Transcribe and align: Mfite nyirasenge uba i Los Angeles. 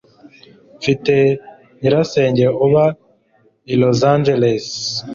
Mfite 0.79 1.15
nyirasenge 1.79 2.45
uba 2.65 2.85
i 3.73 3.75
Los 3.81 3.99
Angeles. 4.13 4.65